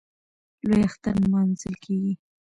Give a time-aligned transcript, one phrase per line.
[0.67, 2.13] لوی اختر نماځل کېږي.